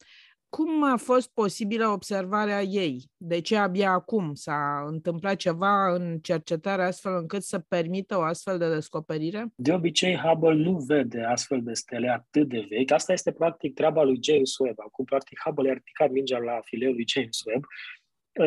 Cum 0.50 0.83
a 0.85 0.97
fost 0.97 1.33
posibilă 1.35 1.87
observarea 1.87 2.62
ei? 2.62 3.04
De 3.16 3.40
ce 3.40 3.57
abia 3.57 3.90
acum 3.90 4.35
s-a 4.35 4.85
întâmplat 4.87 5.37
ceva 5.37 5.95
în 5.95 6.19
cercetare 6.19 6.83
astfel 6.83 7.16
încât 7.16 7.42
să 7.42 7.59
permită 7.59 8.16
o 8.16 8.23
astfel 8.23 8.59
de 8.59 8.75
descoperire? 8.75 9.47
De 9.54 9.73
obicei, 9.73 10.16
Hubble 10.16 10.54
nu 10.54 10.76
vede 10.76 11.23
astfel 11.23 11.62
de 11.62 11.73
stele 11.73 12.09
atât 12.09 12.49
de 12.49 12.66
vechi. 12.69 12.90
Asta 12.90 13.12
este 13.12 13.33
practic 13.33 13.75
treaba 13.75 14.02
lui 14.02 14.19
James 14.23 14.59
Webb. 14.59 14.80
Acum, 14.80 15.04
practic, 15.04 15.40
Hubble 15.45 15.71
a 15.71 15.73
ridicat 15.73 16.11
mingea 16.11 16.38
la 16.38 16.61
fileul 16.62 16.95
lui 16.95 17.04
James 17.09 17.42
Webb 17.45 17.64
Uh, 17.64 18.00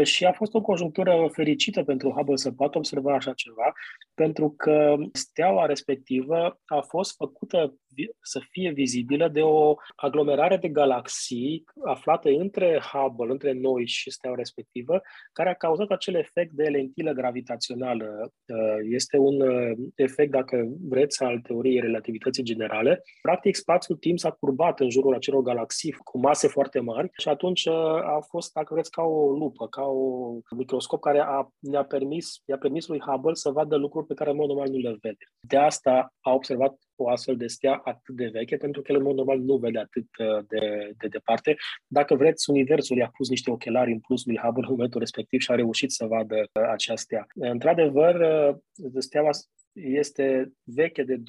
și 0.04 0.26
a 0.26 0.32
fost 0.32 0.54
o 0.54 0.62
conjunctură 0.62 1.30
fericită 1.32 1.84
pentru 1.84 2.10
Hubble 2.10 2.36
să 2.36 2.52
poată 2.52 2.78
observa 2.78 3.14
așa 3.14 3.34
ceva, 3.34 3.74
pentru 4.14 4.54
că 4.58 4.96
steaua 5.14 5.66
respectivă 5.66 6.60
a 6.66 6.82
fost 6.82 7.16
făcută 7.16 7.74
să 8.22 8.42
fie 8.50 8.72
vizibilă 8.72 9.28
de 9.28 9.42
o 9.42 9.76
aglomerare 9.96 10.58
de 10.58 10.68
galaxii 10.68 11.64
aflate 11.86 12.30
între 12.30 12.82
Hubble, 12.92 13.32
între 13.32 13.52
noi 13.52 13.88
și 13.88 14.12
steaua 14.12 14.36
respectivă, 14.36 15.02
care 15.32 15.50
a 15.50 15.54
cauzat 15.54 15.90
acel 15.90 16.16
efect 16.16 16.52
de 16.52 16.64
lentilă 16.64 17.12
gravitațională. 17.12 18.32
Uh, 18.46 18.58
este 18.90 19.18
un 19.18 19.42
uh, 19.42 19.78
efect, 19.96 20.32
dacă 20.32 20.68
vreți, 20.90 21.24
al 21.24 21.40
teoriei 21.40 21.80
relativității 21.80 22.44
generale. 22.44 23.02
Practic, 23.22 23.56
spațiul-timp 23.56 24.20
s-a 24.20 24.32
curbat 24.32 24.80
în 24.80 24.90
jurul 24.90 25.14
acelor 25.14 25.42
galaxii 25.42 25.92
cu 25.92 26.20
mase 26.20 26.48
foarte 26.48 26.80
mari 26.80 27.10
și 27.18 27.30
atunci 27.30 27.68
a 27.68 28.20
fost, 28.28 28.54
dacă 28.54 28.74
vreți, 28.74 28.92
ca 28.92 29.02
o 29.02 29.32
lupă, 29.32 29.68
ca 29.76 29.86
un 29.86 30.42
microscop 30.56 31.02
care 31.02 31.20
a, 31.20 31.48
ne-a 31.60 31.84
permis, 31.84 32.42
i-a 32.46 32.58
permis 32.58 32.88
lui 32.88 33.00
Hubble 33.00 33.34
să 33.34 33.50
vadă 33.50 33.76
lucruri 33.76 34.06
pe 34.08 34.14
care 34.14 34.30
în 34.30 34.36
mod 34.36 34.48
normal 34.48 34.70
nu 34.70 34.78
le 34.78 34.98
vede. 35.02 35.26
De 35.40 35.58
asta 35.58 36.14
a 36.20 36.34
observat 36.34 36.74
o 36.96 37.10
astfel 37.10 37.38
de 37.38 37.48
stea 37.48 37.82
atât 37.84 38.16
de 38.16 38.30
veche, 38.34 38.58
pentru 38.58 38.82
că 38.82 38.92
el 38.92 38.98
în 38.98 39.04
mod 39.04 39.16
normal 39.16 39.40
nu 39.40 39.58
vede 39.58 39.80
atât 39.80 40.08
uh, 40.20 40.46
de, 40.48 40.94
de 40.98 41.08
departe. 41.08 41.56
Dacă 41.88 42.16
vreți, 42.16 42.50
Universul 42.50 42.98
i-a 42.98 43.12
pus 43.18 43.30
niște 43.30 43.52
ochelari 43.52 43.92
în 43.92 44.00
plus 44.00 44.26
lui 44.26 44.38
Hubble 44.38 44.66
în 44.66 44.72
momentul 44.72 45.00
respectiv 45.00 45.40
și 45.40 45.52
a 45.52 45.56
reușit 45.56 45.92
să 45.92 46.06
vadă 46.06 46.36
uh, 46.36 46.70
acea 46.72 46.96
stea. 46.96 47.28
Într-adevăr, 47.34 48.16
uh, 48.16 48.56
steaua 48.98 49.30
este 49.74 50.52
veche 50.64 51.04
de 51.04 51.16
12,9 51.16 51.22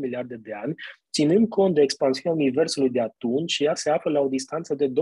miliarde 0.00 0.36
de 0.36 0.52
ani, 0.52 0.74
ținând 1.16 1.48
cont 1.48 1.74
de 1.74 1.80
expansiunea 1.82 2.38
Universului 2.38 2.90
de 2.90 3.00
atunci, 3.00 3.58
ea 3.58 3.74
se 3.74 3.90
află 3.90 4.10
la 4.10 4.20
o 4.20 4.28
distanță 4.28 4.74
de 4.74 4.86
27,7 4.88 4.92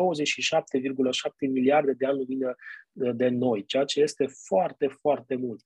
miliarde 1.50 1.92
de 1.92 2.06
ani 2.06 2.18
lumină 2.18 2.54
de 2.92 3.28
noi, 3.28 3.64
ceea 3.64 3.85
ce 3.85 4.00
este 4.00 4.26
foarte, 4.47 4.87
foarte 4.87 5.35
mult. 5.35 5.61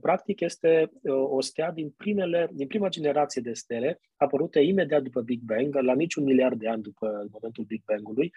Practic 0.00 0.40
este 0.40 0.90
o 1.30 1.40
stea 1.40 1.70
din, 1.70 1.90
primele, 1.96 2.48
din 2.52 2.66
prima 2.66 2.88
generație 2.88 3.42
de 3.42 3.52
stele, 3.52 4.00
apărute 4.16 4.60
imediat 4.60 5.02
după 5.02 5.20
Big 5.20 5.40
Bang, 5.40 5.74
la 5.74 5.94
niciun 5.94 6.24
miliard 6.24 6.58
de 6.58 6.68
ani 6.68 6.82
după 6.82 7.28
momentul 7.32 7.64
Big 7.64 7.82
Bang-ului. 7.84 8.32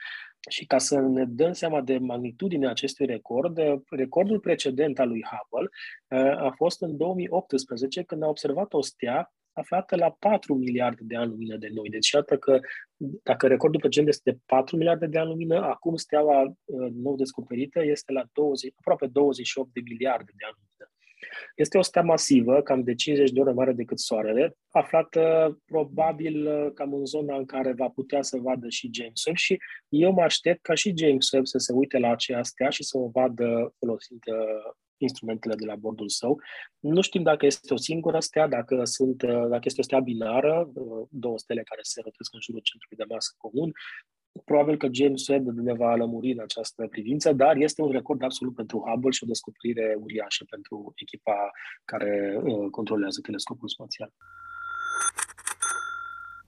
Și 0.49 0.65
ca 0.65 0.77
să 0.77 0.99
ne 0.99 1.25
dăm 1.25 1.51
seama 1.51 1.81
de 1.81 1.97
magnitudinea 1.97 2.69
acestui 2.69 3.05
record, 3.05 3.59
recordul 3.89 4.39
precedent 4.39 4.99
al 4.99 5.07
lui 5.07 5.25
Hubble 5.29 5.69
a 6.37 6.53
fost 6.55 6.81
în 6.81 6.97
2018, 6.97 8.03
când 8.03 8.23
a 8.23 8.27
observat 8.27 8.73
o 8.73 8.81
stea 8.81 9.33
aflată 9.59 9.95
la 9.95 10.15
4 10.19 10.53
miliarde 10.53 11.01
de 11.03 11.15
ani 11.15 11.29
lumină 11.29 11.57
de 11.57 11.69
noi. 11.73 11.89
Deci 11.89 12.09
iată 12.09 12.37
că 12.37 12.59
dacă 13.23 13.47
recordul 13.47 13.79
precedent 13.79 14.13
este 14.13 14.31
de 14.31 14.37
4 14.45 14.77
miliarde 14.77 15.05
de 15.05 15.19
ani 15.19 15.29
lumină, 15.29 15.61
acum 15.61 15.95
steaua 15.95 16.41
uh, 16.43 16.89
nou 16.93 17.15
descoperită 17.15 17.83
este 17.83 18.11
la 18.11 18.23
20, 18.33 18.73
aproape 18.77 19.07
28 19.07 19.69
de 19.73 19.81
miliarde 19.83 20.31
de 20.37 20.45
ani 20.45 20.55
lumină. 20.57 20.91
Este 21.55 21.77
o 21.77 21.81
stea 21.81 22.01
masivă, 22.01 22.61
cam 22.61 22.83
de 22.83 22.95
50 22.95 23.31
de 23.31 23.39
ori 23.39 23.53
mare 23.53 23.71
decât 23.71 23.99
Soarele, 23.99 24.57
aflată 24.69 25.57
probabil 25.65 26.47
uh, 26.47 26.71
cam 26.73 26.93
în 26.93 27.05
zona 27.05 27.37
în 27.37 27.45
care 27.45 27.73
va 27.73 27.89
putea 27.89 28.21
să 28.21 28.37
vadă 28.37 28.69
și 28.69 28.89
James 28.93 29.25
Webb 29.25 29.37
și 29.37 29.57
eu 29.89 30.11
mă 30.11 30.21
aștept 30.21 30.61
ca 30.61 30.73
și 30.73 30.93
James 30.97 31.31
Webb 31.31 31.45
să 31.45 31.57
se 31.57 31.73
uite 31.73 31.97
la 31.97 32.11
aceea 32.11 32.43
stea 32.43 32.69
și 32.69 32.83
să 32.83 32.97
o 32.97 33.09
vadă 33.09 33.73
folosind 33.79 34.21
uh, 34.27 34.73
instrumentele 35.03 35.55
de 35.55 35.65
la 35.65 35.75
bordul 35.75 36.09
său. 36.09 36.41
Nu 36.79 37.01
știm 37.01 37.23
dacă 37.23 37.45
este 37.45 37.73
o 37.73 37.77
singură 37.77 38.19
stea, 38.19 38.47
dacă, 38.47 38.83
sunt, 38.83 39.23
dacă 39.23 39.61
este 39.63 39.79
o 39.79 39.83
stea 39.83 39.99
binară, 39.99 40.71
două 41.09 41.37
stele 41.37 41.63
care 41.63 41.81
se 41.83 42.01
rătesc 42.03 42.33
în 42.33 42.39
jurul 42.41 42.61
centrului 42.61 42.97
de 42.97 43.13
masă 43.13 43.33
comun. 43.37 43.71
Probabil 44.45 44.77
că 44.77 44.87
James 44.91 45.27
Webb 45.27 45.47
ne 45.47 45.73
va 45.73 45.95
lămuri 45.95 46.31
în 46.31 46.39
această 46.39 46.87
privință, 46.89 47.33
dar 47.33 47.55
este 47.55 47.81
un 47.81 47.91
record 47.91 48.23
absolut 48.23 48.55
pentru 48.55 48.83
Hubble 48.87 49.11
și 49.11 49.23
o 49.23 49.27
descoperire 49.27 49.97
uriașă 49.99 50.45
pentru 50.49 50.91
echipa 50.95 51.51
care 51.85 52.41
uh, 52.43 52.69
controlează 52.71 53.19
telescopul 53.21 53.67
spațial. 53.67 54.13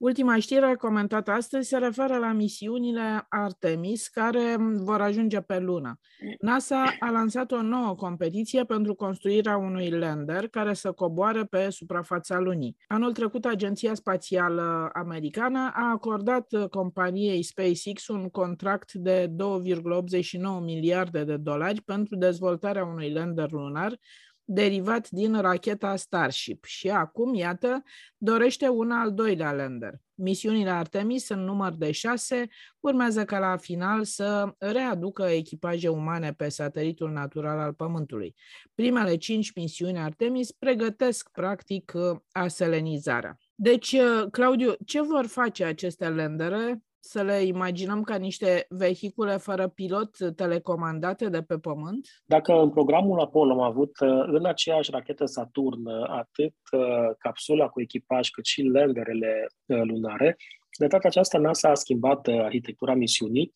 Ultima 0.02 0.40
știre 0.40 0.76
comentată 0.76 1.32
astăzi 1.32 1.68
se 1.68 1.78
referă 1.78 2.18
la 2.18 2.32
misiunile 2.32 3.26
Artemis 3.30 4.08
care 4.08 4.56
vor 4.60 5.02
ajunge 5.02 5.40
pe 5.42 5.60
lună. 5.60 6.00
NASA 6.40 6.84
a 7.00 7.10
lansat 7.10 7.52
o 7.52 7.62
nouă 7.62 7.96
competiție 7.96 8.64
pentru 8.64 8.96
construirea 8.96 9.58
unui 9.58 9.90
lander 9.90 10.48
care 10.48 10.74
să 10.74 10.92
coboare 10.92 11.44
pe 11.44 11.70
suprafața 11.70 12.40
lunii. 12.40 12.78
Anul 12.88 13.12
trecut, 13.12 13.46
Agenția 13.46 13.94
Spațială 13.94 14.90
Americană 14.94 15.72
a 15.74 15.90
acordat 15.92 16.48
companiei 16.70 17.44
SpaceX 17.44 18.08
un 18.08 18.30
contract 18.30 18.94
de 18.94 19.28
2,89 19.28 20.64
miliarde 20.64 21.24
de 21.24 21.38
dolari 21.38 21.82
pentru 21.82 22.16
dezvoltarea 22.16 22.86
unui 22.86 23.12
lander 23.12 23.52
lunar 23.52 24.00
derivat 24.46 25.10
din 25.10 25.42
racheta 25.42 25.96
Starship 25.96 26.66
și 26.66 26.90
acum, 26.90 27.34
iată, 27.34 27.84
dorește 28.18 28.68
un 28.68 28.92
al 28.92 29.14
doilea 29.14 29.52
lander. 29.52 29.94
Misiunile 30.14 30.70
Artemis 30.70 31.30
în 31.30 31.44
număr 31.44 31.74
de 31.74 31.92
șase 31.92 32.48
urmează 32.80 33.26
ca 33.26 33.40
la 33.40 33.58
final 33.58 34.04
să 34.04 34.56
readucă 34.58 35.24
echipaje 35.24 35.88
umane 35.88 36.34
pe 36.34 36.50
satelitul 36.50 37.12
natural 37.12 37.60
al 37.60 37.74
Pământului. 37.74 38.36
Primele 38.76 39.16
cinci 39.16 39.54
misiuni 39.54 40.00
Artemis 40.00 40.52
pregătesc 40.52 41.30
practic 41.30 41.94
aselenizarea. 42.32 43.38
Deci, 43.56 43.96
Claudiu, 44.32 44.74
ce 44.86 45.02
vor 45.02 45.26
face 45.26 45.64
aceste 45.64 46.10
landere? 46.10 46.82
Să 47.04 47.22
le 47.22 47.42
imaginăm 47.42 48.02
ca 48.04 48.16
niște 48.16 48.66
vehicule 48.70 49.38
fără 49.38 49.68
pilot 49.68 50.18
telecomandate 50.36 51.30
de 51.30 51.42
pe 51.42 51.58
Pământ? 51.58 52.08
Dacă 52.26 52.54
în 52.54 52.70
programul 52.70 53.20
Apollo 53.20 53.54
am 53.54 53.62
avut 53.62 54.00
uh, 54.00 54.24
în 54.26 54.46
aceeași 54.46 54.92
rachetă 54.92 55.26
Saturn 55.26 55.86
uh, 55.86 56.10
atât 56.10 56.56
uh, 56.72 57.16
capsula 57.18 57.68
cu 57.68 57.82
echipaj 57.82 58.30
cât 58.30 58.46
și 58.46 58.62
landerele 58.62 59.48
lunare, 59.66 60.38
de 60.80 60.88
data 60.88 61.08
aceasta 61.08 61.38
NASA 61.38 61.70
a 61.70 61.74
schimbat 61.74 62.28
arhitectura 62.28 62.94
misiunii 62.94 63.54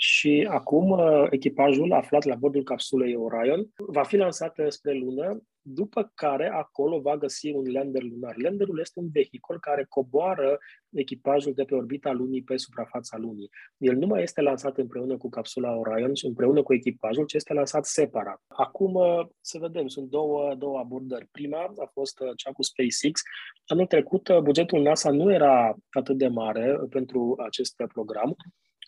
și 0.00 0.46
acum 0.50 1.00
echipajul 1.30 1.92
aflat 1.92 2.24
la 2.24 2.34
bordul 2.34 2.62
capsulei 2.62 3.16
Orion 3.16 3.68
va 3.76 4.02
fi 4.02 4.16
lansat 4.16 4.54
spre 4.68 4.92
lună 4.92 5.42
după 5.74 6.12
care 6.14 6.48
acolo 6.48 7.00
va 7.00 7.16
găsi 7.16 7.50
un 7.50 7.64
lander 7.72 8.02
lunar. 8.02 8.36
Landerul 8.36 8.80
este 8.80 8.98
un 8.98 9.08
vehicul 9.12 9.60
care 9.60 9.86
coboară 9.88 10.58
echipajul 10.90 11.52
de 11.52 11.64
pe 11.64 11.74
orbita 11.74 12.12
lunii 12.12 12.42
pe 12.42 12.56
suprafața 12.56 13.16
lunii. 13.16 13.50
El 13.76 13.96
nu 13.96 14.06
mai 14.06 14.22
este 14.22 14.40
lansat 14.40 14.78
împreună 14.78 15.16
cu 15.16 15.28
capsula 15.28 15.76
Orion 15.76 16.14
și 16.14 16.26
împreună 16.26 16.62
cu 16.62 16.74
echipajul, 16.74 17.24
ci 17.24 17.32
este 17.32 17.52
lansat 17.52 17.84
separat. 17.84 18.42
Acum, 18.46 18.94
uh, 18.94 19.26
să 19.40 19.58
vedem, 19.58 19.86
sunt 19.86 20.08
două, 20.08 20.54
două 20.54 20.78
abordări. 20.78 21.28
Prima 21.32 21.72
a 21.78 21.90
fost 21.92 22.20
uh, 22.20 22.30
cea 22.36 22.52
cu 22.52 22.62
SpaceX. 22.62 23.20
Anul 23.66 23.86
trecut, 23.86 24.28
uh, 24.28 24.38
bugetul 24.38 24.82
NASA 24.82 25.10
nu 25.10 25.32
era 25.32 25.76
atât 25.90 26.16
de 26.16 26.28
mare 26.28 26.78
pentru 26.90 27.34
acest 27.46 27.74
program 27.92 28.36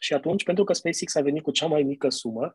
și 0.00 0.14
atunci, 0.14 0.44
pentru 0.44 0.64
că 0.64 0.72
SpaceX 0.72 1.14
a 1.14 1.20
venit 1.20 1.42
cu 1.42 1.50
cea 1.50 1.66
mai 1.66 1.82
mică 1.82 2.08
sumă, 2.08 2.52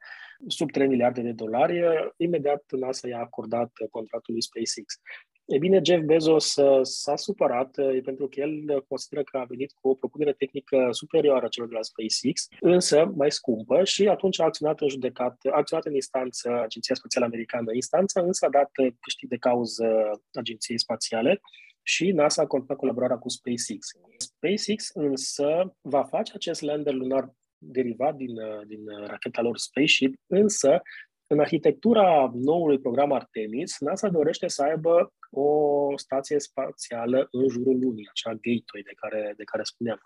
sub 0.47 0.71
3 0.71 0.87
miliarde 0.87 1.21
de 1.21 1.31
dolari, 1.31 1.81
imediat 2.17 2.63
NASA 2.69 3.07
i-a 3.07 3.19
acordat 3.19 3.71
contractul 3.91 4.33
lui 4.33 4.43
SpaceX. 4.43 4.99
E 5.45 5.57
bine, 5.57 5.81
Jeff 5.83 6.03
Bezos 6.03 6.55
uh, 6.55 6.79
s-a 6.81 7.15
supărat 7.15 7.75
pentru 8.03 8.27
că 8.27 8.39
el 8.39 8.83
consideră 8.87 9.23
că 9.23 9.37
a 9.37 9.43
venit 9.43 9.71
cu 9.81 9.89
o 9.89 9.93
propunere 9.93 10.33
tehnică 10.33 10.87
superioară 10.91 11.47
celor 11.47 11.69
de 11.69 11.75
la 11.75 11.81
SpaceX, 11.81 12.47
însă 12.59 13.11
mai 13.15 13.31
scumpă 13.31 13.83
și 13.83 14.07
atunci 14.07 14.39
a 14.39 14.43
acționat 14.43 14.81
în 14.81 14.89
judecat, 14.89 15.37
a 15.51 15.57
acționat 15.57 15.85
în 15.85 15.93
instanță 15.93 16.61
Agenția 16.61 16.95
Spațială 16.95 17.25
Americană. 17.25 17.73
Instanța 17.73 18.21
însă 18.21 18.45
a 18.45 18.49
dat 18.49 18.69
câștig 18.99 19.29
de 19.29 19.37
cauză 19.37 19.85
Agenției 20.33 20.79
Spațiale 20.79 21.41
și 21.87 22.11
NASA 22.11 22.41
a 22.41 22.47
continuat 22.47 22.79
colaborarea 22.79 23.17
cu 23.17 23.29
SpaceX. 23.29 23.87
SpaceX 24.17 24.89
însă 24.93 25.75
va 25.81 26.03
face 26.03 26.31
acest 26.35 26.61
lander 26.61 26.93
lunar 26.93 27.33
derivat 27.57 28.15
din, 28.15 28.33
din 28.67 28.85
racheta 29.07 29.41
lor 29.41 29.57
Spaceship, 29.57 30.13
însă 30.27 30.81
în 31.27 31.39
arhitectura 31.39 32.31
noului 32.33 32.79
program 32.79 33.11
Artemis, 33.11 33.79
NASA 33.79 34.09
dorește 34.09 34.47
să 34.47 34.63
aibă 34.63 35.13
o 35.29 35.49
stație 35.97 36.39
spațială 36.39 37.27
în 37.31 37.49
jurul 37.49 37.79
lunii, 37.79 38.09
acea 38.09 38.33
Gateway 38.33 38.83
de 38.83 38.93
care, 38.95 39.33
de 39.37 39.43
care 39.43 39.63
spuneam. 39.63 39.99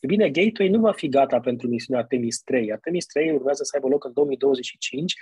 E 0.00 0.06
bine, 0.06 0.30
Gateway 0.30 0.68
nu 0.68 0.80
va 0.80 0.92
fi 0.92 1.08
gata 1.08 1.40
pentru 1.40 1.68
misiunea 1.68 2.02
Artemis 2.02 2.40
3. 2.40 2.72
Artemis 2.72 3.06
3 3.06 3.30
urmează 3.30 3.62
să 3.62 3.70
aibă 3.74 3.88
loc 3.88 4.04
în 4.04 4.12
2025 4.12 5.14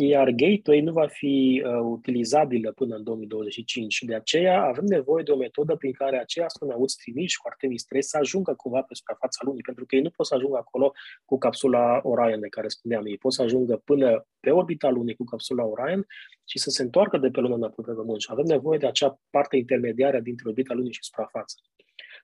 iar 0.00 0.30
gateway 0.30 0.80
nu 0.80 0.92
va 0.92 1.06
fi 1.06 1.62
uh, 1.64 1.72
utilizabilă 1.82 2.72
până 2.72 2.96
în 2.96 3.04
2025. 3.04 4.02
De 4.02 4.14
aceea 4.14 4.62
avem 4.62 4.84
nevoie 4.84 5.22
de 5.22 5.30
o 5.30 5.36
metodă 5.36 5.76
prin 5.76 5.92
care 5.92 6.18
acei 6.18 6.42
astronauți 6.42 6.96
trimiși 6.96 7.36
cu 7.36 7.48
Artemis 7.48 7.84
3 7.84 8.02
să 8.02 8.16
ajungă 8.16 8.54
cumva 8.54 8.82
pe 8.82 8.94
suprafața 8.94 9.40
lunii, 9.44 9.62
pentru 9.62 9.86
că 9.86 9.96
ei 9.96 10.02
nu 10.02 10.10
pot 10.10 10.26
să 10.26 10.34
ajungă 10.34 10.56
acolo 10.56 10.92
cu 11.24 11.38
capsula 11.38 12.00
Orion 12.02 12.40
de 12.40 12.48
care 12.48 12.68
spuneam. 12.68 13.06
Ei 13.06 13.18
pot 13.18 13.32
să 13.32 13.42
ajungă 13.42 13.82
până 13.84 14.26
pe 14.40 14.50
orbita 14.50 14.88
lunii 14.88 15.14
cu 15.14 15.24
capsula 15.24 15.64
Orion 15.64 16.06
și 16.44 16.58
să 16.58 16.70
se 16.70 16.82
întoarcă 16.82 17.18
de 17.18 17.30
pe 17.30 17.40
lună 17.40 17.54
înapoi 17.54 17.84
pe 17.84 17.92
Pământ. 17.92 18.20
Și 18.20 18.28
avem 18.30 18.44
nevoie 18.44 18.78
de 18.78 18.86
acea 18.86 19.20
parte 19.30 19.56
intermediară 19.56 20.20
dintre 20.20 20.48
orbita 20.48 20.74
lunii 20.74 20.92
și 20.92 21.02
suprafață. 21.02 21.56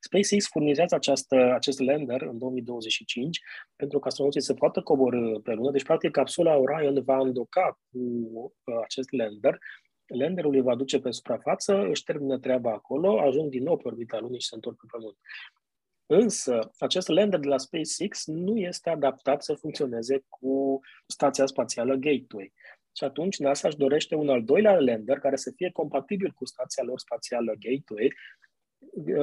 SpaceX 0.06 0.48
furnizează 0.48 0.94
această, 0.94 1.52
acest 1.54 1.80
lander 1.80 2.22
în 2.22 2.38
2025 2.38 3.40
pentru 3.76 3.98
ca 3.98 4.06
astronauții 4.06 4.40
să 4.40 4.54
poată 4.54 4.80
coborâ 4.82 5.38
pe 5.38 5.52
lună. 5.52 5.70
Deci, 5.70 5.82
practic, 5.82 6.10
capsula 6.10 6.56
Orion 6.56 7.02
va 7.04 7.18
îndoca 7.18 7.78
cu 7.90 7.98
uh, 8.64 8.80
acest 8.82 9.12
lander 9.12 9.58
Landerul 10.06 10.54
îi 10.54 10.60
va 10.60 10.74
duce 10.74 11.00
pe 11.00 11.10
suprafață, 11.10 11.86
își 11.88 12.02
termină 12.02 12.38
treaba 12.38 12.72
acolo, 12.72 13.20
ajung 13.20 13.50
din 13.50 13.62
nou 13.62 13.76
pe 13.76 13.88
orbita 13.88 14.18
lunii 14.18 14.40
și 14.40 14.48
se 14.48 14.54
întorc 14.54 14.76
pe 14.76 14.86
Pământ. 14.90 15.16
Însă, 16.06 16.70
acest 16.78 17.08
lander 17.08 17.38
de 17.40 17.48
la 17.48 17.58
SpaceX 17.58 18.26
nu 18.26 18.56
este 18.56 18.90
adaptat 18.90 19.42
să 19.42 19.54
funcționeze 19.54 20.24
cu 20.28 20.80
stația 21.06 21.46
spațială 21.46 21.94
Gateway. 21.94 22.52
Și 22.96 23.04
atunci 23.04 23.38
NASA 23.38 23.68
își 23.68 23.76
dorește 23.76 24.14
un 24.14 24.28
al 24.28 24.44
doilea 24.44 24.80
lander 24.80 25.18
care 25.18 25.36
să 25.36 25.52
fie 25.56 25.70
compatibil 25.70 26.30
cu 26.30 26.44
stația 26.44 26.82
lor 26.82 26.98
spațială 26.98 27.54
Gateway, 27.58 28.12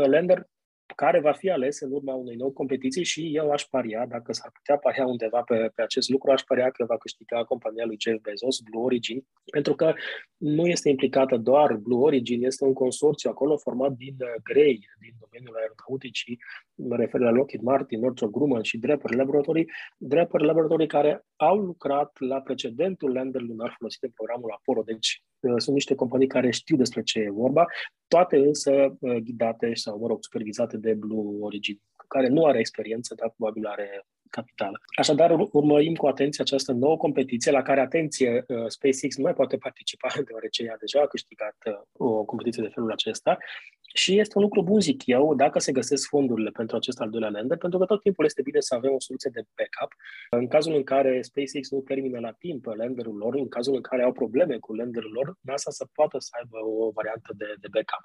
lander 0.08 0.48
care 0.96 1.20
va 1.20 1.32
fi 1.32 1.50
ales 1.50 1.80
în 1.80 1.92
urma 1.92 2.14
unei 2.14 2.36
noi 2.36 2.54
competiții 2.54 3.04
și 3.04 3.36
eu 3.36 3.52
aș 3.52 3.64
paria, 3.64 4.06
dacă 4.06 4.34
s-ar 4.34 4.52
putea 4.54 4.78
paria 4.78 5.06
undeva 5.06 5.42
pe, 5.42 5.72
pe 5.76 5.82
acest 5.82 6.10
lucru, 6.10 6.32
aș 6.32 6.42
paria 6.42 6.70
că 6.70 6.86
va 6.86 6.98
câștiga 6.98 7.44
compania 7.44 7.86
lui 7.86 7.98
Jeff 8.00 8.22
Bezos, 8.22 8.60
Blue 8.60 8.84
Origin, 8.84 9.26
pentru 9.52 9.76
că 9.76 9.94
nu 10.38 10.68
este 10.68 10.90
implicată 10.90 11.38
doar 11.38 11.74
Blue 11.74 12.00
Origin, 12.00 12.46
este 12.46 12.64
un 12.64 12.74
consorțiu 12.74 13.30
acolo 13.30 13.58
format 13.58 13.92
din 13.92 14.16
uh, 14.20 14.28
grei, 14.44 14.90
din 15.00 15.14
domeniul 15.20 15.56
aeronauticii, 15.56 16.40
mă 16.76 16.96
refer 16.96 17.20
la 17.20 17.30
Lockheed 17.30 17.62
Martin, 17.62 18.00
Northrop 18.00 18.32
Grumman 18.32 18.62
și 18.62 18.78
Draper 18.78 19.14
Laboratory, 19.14 19.66
Draper 19.98 20.42
Laboratory 20.42 20.88
care 20.88 21.26
au 21.36 21.58
lucrat 21.58 22.12
la 22.20 22.42
precedentul 22.42 23.14
lander 23.14 23.42
lunar 23.42 23.76
folosit 23.78 24.04
în 24.04 24.10
programul 24.10 24.52
Apollo, 24.52 24.82
deci 24.82 25.24
uh, 25.40 25.54
sunt 25.58 25.76
niște 25.76 25.96
companii 25.96 26.28
care 26.28 26.52
știu 26.52 26.78
despre 26.78 27.02
ce 27.02 27.20
e 27.20 27.30
vorba, 27.30 27.66
toate 28.08 28.38
însă 28.38 28.98
uh, 29.00 29.16
ghidate 29.16 29.74
sau, 29.74 30.00
mă 30.00 30.08
rog, 30.08 30.18
supervizate 30.22 30.78
de 30.78 30.94
Blue 30.94 31.38
Origin, 31.40 31.82
care 32.08 32.28
nu 32.28 32.46
are 32.46 32.60
experiență, 32.60 33.16
dar 33.16 33.34
probabil 33.38 33.66
are 33.66 34.06
capitală. 34.32 34.78
Așadar, 34.98 35.32
urmărim 35.52 35.96
cu 35.96 36.08
atenție 36.08 36.44
această 36.44 36.72
nouă 36.72 36.98
competiție 36.98 37.52
la 37.52 37.62
care, 37.62 37.80
atenție, 37.80 38.44
uh, 38.48 38.66
SpaceX 38.68 39.18
nu 39.18 39.24
mai 39.24 39.34
poate 39.34 39.58
participa, 39.58 40.08
deoarece 40.28 40.64
ea 40.64 40.78
deja 40.80 41.02
a 41.02 41.08
câștigat 41.08 41.58
uh, 41.66 41.74
o 41.98 42.24
competiție 42.24 42.64
de 42.64 42.70
felul 42.74 42.92
acesta 42.92 43.38
și 43.94 44.20
este 44.20 44.38
un 44.38 44.44
lucru 44.44 44.64
bun, 44.64 44.82
zic 44.82 45.06
eu, 45.06 45.36
dacă 45.36 45.60
se 45.60 45.72
găsesc 45.72 46.08
fondurile 46.08 46.50
pentru 46.50 46.76
acest 46.76 47.00
al 47.00 47.10
doilea 47.10 47.30
lander, 47.30 47.58
pentru 47.58 47.80
că 47.80 47.86
tot 47.86 48.02
timpul 48.02 48.26
este 48.26 48.42
bine 48.42 48.60
să 48.60 48.76
avem 48.76 48.94
o 48.94 49.00
soluție 49.00 49.30
de 49.34 49.44
backup. 49.58 49.92
În 50.30 50.48
cazul 50.48 50.76
în 50.76 50.84
care 50.84 51.22
SpaceX 51.22 51.72
nu 51.72 51.80
termină 51.80 52.20
la 52.20 52.32
timp 52.32 52.66
landerul 52.66 53.16
lor, 53.16 53.36
în 53.36 53.48
cazul 53.48 53.76
în 53.76 53.82
care 53.82 54.04
au 54.04 54.12
probleme 54.12 54.58
cu 54.58 54.74
landerul 54.74 55.12
lor, 55.12 55.36
NASA 55.42 55.72
să 55.72 55.86
poată 55.94 56.18
să 56.20 56.30
aibă 56.40 56.58
o 56.68 56.92
variantă 56.92 57.34
de, 57.38 57.46
de 57.60 57.68
backup. 57.72 58.04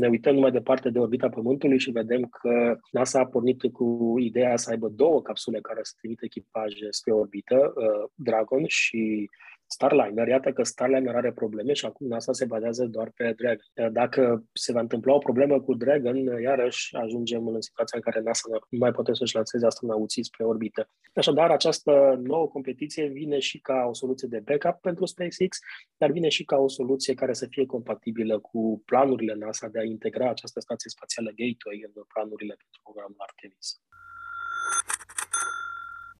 Ne 0.00 0.08
uităm 0.08 0.34
numai 0.34 0.50
departe 0.50 0.90
de 0.90 0.98
orbita 0.98 1.28
Pământului 1.28 1.78
și 1.78 1.90
vedem 1.90 2.22
că 2.22 2.78
NASA 2.90 3.18
a 3.20 3.26
pornit 3.26 3.72
cu 3.72 4.14
ideea 4.18 4.56
să 4.56 4.70
aibă 4.70 4.88
două 4.88 5.22
capsule 5.22 5.60
care 5.60 5.80
să 5.82 5.92
trimită 5.96 6.24
echipaje 6.24 6.86
spre 6.90 7.12
orbită, 7.12 7.72
uh, 7.76 8.10
Dragon 8.14 8.64
și 8.66 9.28
Starliner. 9.66 10.28
Iată 10.28 10.52
că 10.52 10.62
Starliner 10.62 11.14
are 11.14 11.32
probleme 11.32 11.72
și 11.72 11.86
acum 11.86 12.06
NASA 12.06 12.32
se 12.32 12.44
bazează 12.44 12.84
doar 12.84 13.10
pe 13.14 13.34
Dragon. 13.36 13.92
Dacă 13.92 14.44
se 14.52 14.72
va 14.72 14.80
întâmpla 14.80 15.14
o 15.14 15.18
problemă 15.18 15.60
cu 15.60 15.74
Dragon, 15.74 16.16
iarăși 16.42 16.96
ajungem 16.96 17.46
în 17.46 17.60
situația 17.60 17.98
în 17.98 18.10
care 18.10 18.24
NASA 18.24 18.48
nu 18.68 18.78
mai 18.78 18.90
poate 18.90 19.14
să-și 19.14 19.34
lanseze 19.34 19.66
astronauții 19.66 20.24
spre 20.24 20.44
orbită. 20.44 20.88
Așadar, 21.14 21.50
această 21.50 22.20
nouă 22.22 22.48
competiție 22.48 23.06
vine 23.06 23.38
și 23.38 23.60
ca 23.60 23.84
o 23.88 23.94
soluție 23.94 24.28
de 24.28 24.40
backup 24.44 24.80
pentru 24.80 25.04
SpaceX, 25.04 25.58
dar 25.96 26.10
vine 26.10 26.28
și 26.28 26.44
ca 26.44 26.56
o 26.56 26.68
soluție 26.68 27.14
care 27.14 27.32
să 27.32 27.46
fie 27.50 27.66
compatibilă 27.66 28.38
cu 28.38 28.82
planurile 28.84 29.34
NASA 29.34 29.68
de 29.68 29.78
a 29.78 29.84
integra 29.84 30.30
această 30.30 30.60
stație 30.60 30.90
spațială 30.90 31.28
Gateway 31.28 31.84
în 31.86 32.02
planurile 32.12 32.54
pentru 32.58 32.80
programul 32.82 33.16
Artemis. 33.18 33.80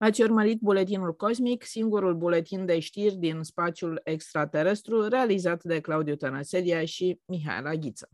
Ați 0.02 0.22
urmărit 0.22 0.60
buletinul 0.60 1.14
cosmic, 1.14 1.64
singurul 1.64 2.14
buletin 2.14 2.66
de 2.66 2.78
știri 2.78 3.16
din 3.16 3.42
spațiul 3.42 4.00
extraterestru, 4.04 5.08
realizat 5.08 5.62
de 5.62 5.80
Claudiu 5.80 6.16
Tănăsedia 6.16 6.84
și 6.84 7.20
Mihaela 7.26 7.74
Ghiță. 7.74 8.10